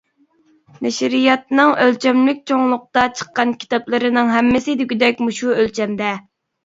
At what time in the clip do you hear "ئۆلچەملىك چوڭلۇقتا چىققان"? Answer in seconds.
1.83-3.53